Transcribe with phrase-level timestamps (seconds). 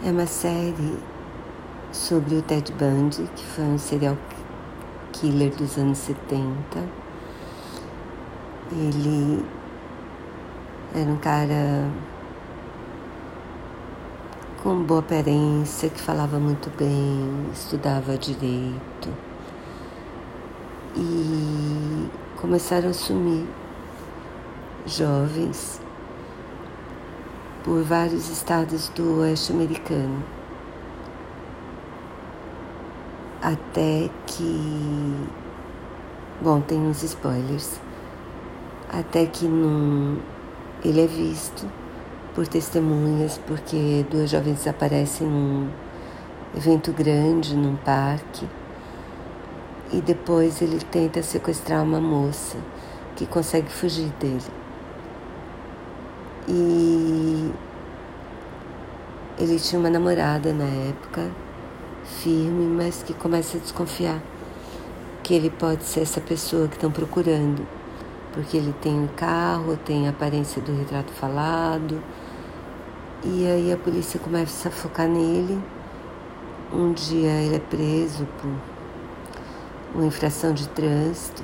[0.00, 0.96] É uma série
[1.90, 4.16] sobre o Ted Bundy, que foi um serial
[5.12, 6.44] killer dos anos 70.
[8.70, 9.44] Ele
[10.94, 11.90] era um cara
[14.62, 19.08] com boa aparência, que falava muito bem, estudava direito.
[20.94, 22.08] E
[22.40, 23.44] começaram a sumir
[24.86, 25.80] jovens
[27.68, 30.24] por vários estados do oeste americano.
[33.42, 35.28] Até que.
[36.40, 37.78] Bom, tem uns spoilers.
[38.88, 40.18] Até que num,
[40.82, 41.70] ele é visto
[42.34, 45.68] por testemunhas, porque duas jovens aparecem num
[46.56, 48.48] evento grande, num parque.
[49.92, 52.56] E depois ele tenta sequestrar uma moça
[53.14, 54.67] que consegue fugir dele.
[56.48, 57.52] E
[59.38, 61.30] ele tinha uma namorada na época,
[62.04, 64.20] firme, mas que começa a desconfiar
[65.22, 67.66] que ele pode ser essa pessoa que estão procurando,
[68.32, 72.02] porque ele tem um carro, tem a aparência do retrato falado,
[73.22, 75.62] e aí a polícia começa a focar nele.
[76.72, 78.50] Um dia ele é preso por
[79.94, 81.42] uma infração de trânsito,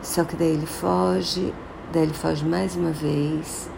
[0.00, 1.52] só que daí ele foge,
[1.92, 3.68] daí ele foge mais uma vez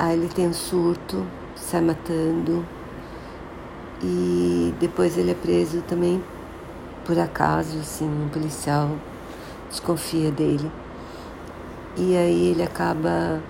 [0.00, 2.64] Aí ele tem um surto, sai matando
[4.02, 6.24] e depois ele é preso também
[7.04, 8.96] por acaso, assim, um policial
[9.68, 10.72] desconfia dele.
[11.98, 13.42] E aí ele acaba,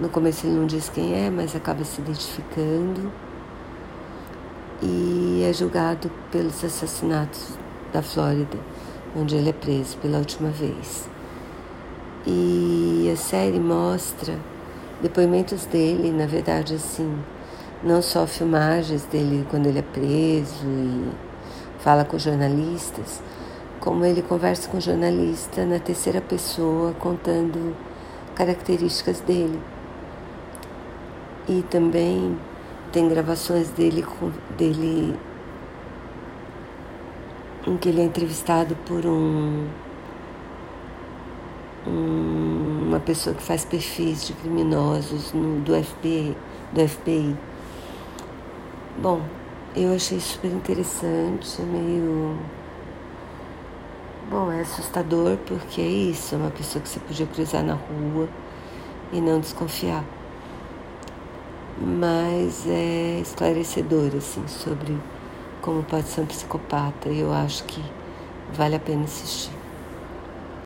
[0.00, 3.12] no começo ele não diz quem é, mas acaba se identificando
[4.82, 7.56] e é julgado pelos assassinatos
[7.92, 8.58] da Flórida,
[9.14, 11.08] onde ele é preso pela última vez.
[12.26, 14.36] E a série mostra
[15.00, 17.18] depoimentos dele, na verdade, assim,
[17.82, 21.10] não só filmagens dele quando ele é preso e
[21.80, 23.22] fala com jornalistas,
[23.80, 27.76] como ele conversa com jornalista na terceira pessoa, contando
[28.34, 29.60] características dele.
[31.46, 32.38] E também
[32.90, 34.04] tem gravações dele,
[34.56, 35.14] dele
[37.66, 39.66] em que ele é entrevistado por um,
[41.86, 42.53] um
[42.94, 46.36] uma pessoa que faz perfis de criminosos no, do, FBI,
[46.72, 47.36] do FBI.
[49.02, 49.20] Bom,
[49.74, 52.38] eu achei super interessante, meio.
[54.30, 58.28] Bom, é assustador porque é isso, é uma pessoa que você podia cruzar na rua
[59.12, 60.04] e não desconfiar.
[61.76, 64.96] Mas é esclarecedor, assim, sobre
[65.60, 67.08] como pode ser um psicopata.
[67.08, 67.82] E eu acho que
[68.52, 69.63] vale a pena assistir.